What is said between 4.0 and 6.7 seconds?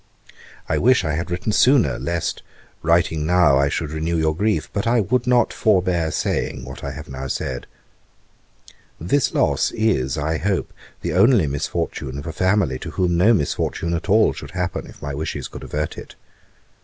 your grief; but I would not forbear saying